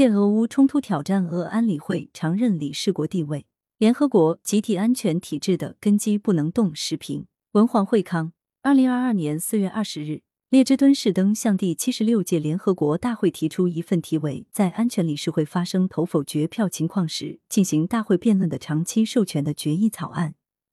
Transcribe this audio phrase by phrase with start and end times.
[0.00, 3.44] 借俄乌冲突挑战俄安理会常任理事国地位，
[3.76, 6.74] 联合国集体安全体制的根基不能动。
[6.74, 8.32] 视频：文黄惠康。
[8.62, 20.30] 二零二二年四月二十日，列支敦士登向第七十六届联合国大会提出一份题为《在安全理事会发生投否决票情况时进行大会辩论的长期授权的决议草案》，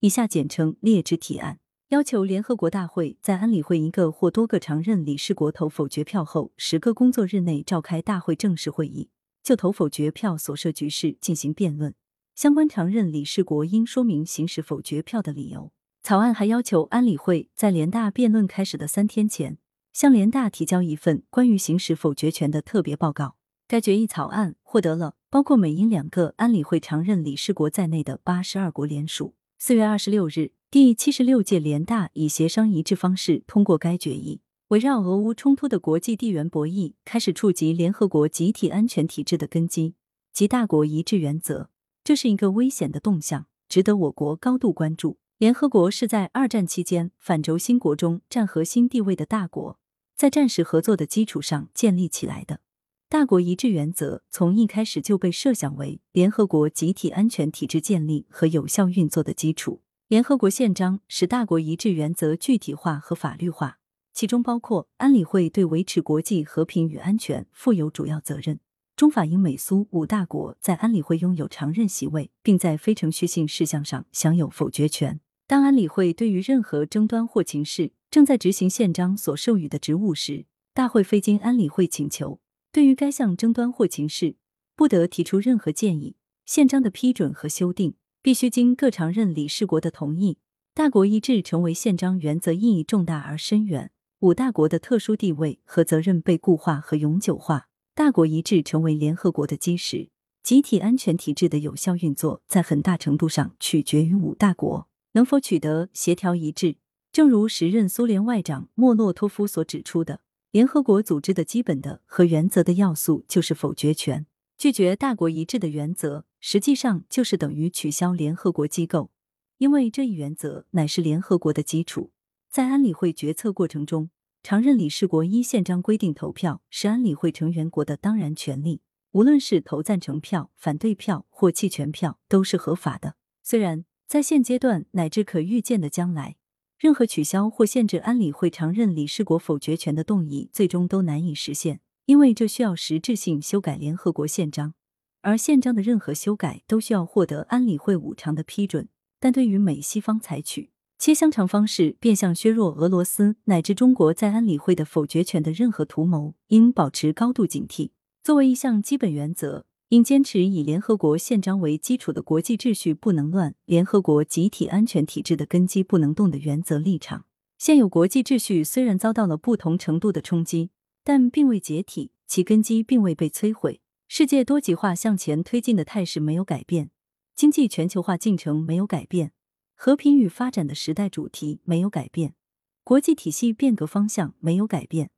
[0.00, 1.58] 以下简称列支提案。
[1.90, 9.08] 要求联合国大会在安理会一个或多个常任理事国投否决票后十个工作日内召开大会正式会议，
[9.42, 11.92] 就投否决票所涉局势进行辩论。
[12.36, 15.72] 相关常任理事国应说明行使否决票的理由。
[16.00, 19.58] 草案还要求安理会在联大辩论开始的三天前，
[19.92, 23.34] 向联大提交一份关于行使否决权的特别报告。
[23.66, 29.34] 该决议草案获得了包括美英两个安理会常任理事国在内的八十二国联署。
[29.58, 30.52] 四月二十六日。
[30.72, 34.40] 第七十六届联大以协商一致方式通过该决议。
[34.68, 39.96] 围绕俄乌冲突的国际地缘博弈开始触及联合国集体安全体制的根基
[40.32, 41.70] 及大国一致原则，
[42.04, 45.18] 这是一个危险的动向，值得我国高度关注。
[45.38, 49.76] 联合国是在二战期间反轴心国中占核心地位的大国，
[50.16, 52.60] 在战时合作的基础上建立起来的。
[53.08, 59.80] 大国一致原则从一开始就被设想为联合国集体安全体制建立和有效运作的基础。
[60.10, 63.78] 联合国宪章使大国一致原则具体化和法律化，
[64.12, 68.58] 其中包括安理会对维持国际和平与安全负有主要责任。
[68.96, 75.20] 中法英美苏五大国在安理会拥有常任席位，并在非程序性事项上享有否决权。
[75.46, 82.40] 当安理会对于任何争端或情势正在执行宪章所授予的职务时，大会非经安理会请求，
[82.72, 84.34] 对于该项争端或情势
[84.74, 87.94] 不得提出任何建议、宪章的批准和修订。
[88.22, 90.38] 必须经各常任理事国的同意。
[90.74, 93.90] 大国一致成为宪章原则意义重大而深远，
[94.20, 97.68] 五大国的特殊地位和责任被固化和永久化。
[97.94, 100.10] 大国一致成为联合国的基石，
[100.42, 106.76] 集体安全体制的有效运作在很大程度上取决于五大国能否取得协调一致。
[107.12, 110.20] 正如时任苏联外长莫洛托夫所指出的，
[110.52, 114.26] 联合国组织的基本的和原则的要素就是否决权。
[114.56, 119.10] 拒绝大国一致的原则，实际上就是等于取消联合国机构，
[119.58, 122.12] 因为这一原则乃是联合国的基础。
[122.50, 124.10] 在安理会决策过程中，
[124.42, 128.80] 常任理事国依宪章规定投票是安理会成员国的当然权利，
[129.12, 133.16] 无论是投赞成票、反对票或弃权票，都是合法的。
[133.42, 136.36] 虽然在现阶段乃至可预见的将来，
[136.78, 141.80] 任何取消或限制安理会常任理事国否决权的动议，最终都难以实现。
[142.06, 144.74] 因为这需要实质性修改联合国宪章，
[145.22, 148.88] 而宪章的任何修改都需要获得安理会五常的批准。
[149.18, 157.90] 但对于美西方采取切香肠方式变相削弱俄罗斯乃至中国在安理会的否决权的任何图谋，应保持高度警惕。
[158.22, 167.24] 作为一项基本原则，应坚持以联合国宪章为基础的国际秩序不能乱、联合国集体安全体制的根基不能动的原则立场。
[167.58, 170.70] 现有国际秩序虽然遭到了不同程度的冲击。
[171.02, 173.80] 但并未解体，其根基并未被摧毁。
[174.12, 176.90] 世界多极化向前推进的态势没有改变，
[177.36, 179.30] 经济全球化进程没有改变，
[179.76, 182.34] 和平与发展的时代主题没有改变，
[182.82, 185.10] 国际体系变革方向没有改变，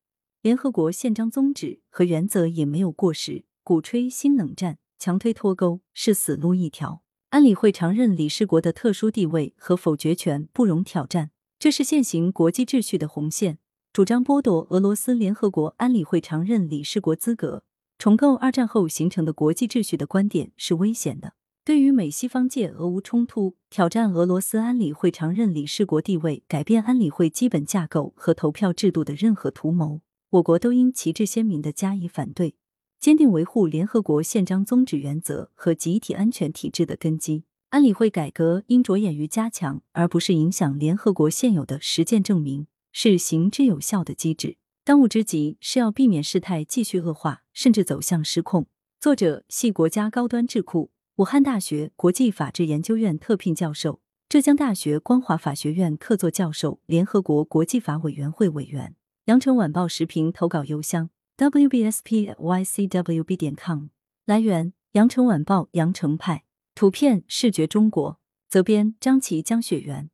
[0.42, 3.46] 联合国宪章宗旨和原则也没有过时。
[3.64, 7.02] 鼓吹新冷战、强推脱钩是死路一条。
[7.30, 13.58] 安理会常任理事国的特殊地位和否决权不容挑战，这是现行国际秩序的红线。
[13.90, 17.64] 主张剥夺俄罗斯联合国安理会常任理事国资格、
[18.02, 21.34] 重构二战后形成的国际秩序的观点是危险的。
[21.64, 32.56] 对于美西方借俄乌冲突挑战俄罗斯安理会常任理事国地位、改变安理会基本架构和投票制度的任何图谋，我国都应旗帜鲜明的加以反对，
[32.98, 37.44] 坚定维护联合国宪章宗旨原则和集体安全体制的根基。
[37.68, 42.66] 安理会改革应着眼于加强，而不是影响联合国现有的实践证明。
[42.90, 44.56] 是行之有效的机制。
[44.84, 48.66] 当务之急是要避免事态继续恶化，甚至走向失控。
[48.98, 58.96] 作者系国家高端智库、武汉大学国际法治研究院特聘教授，浙江大学光华法学院客座教授，联合国国际法委员会委员。
[59.26, 63.86] 羊城晚报时评投稿邮箱：wbspycwb 点 com。
[64.24, 66.42] 来源：羊城晚报羊城派。
[66.74, 68.18] 图片：视觉中国。
[68.48, 70.10] 责编：张琪、江雪源。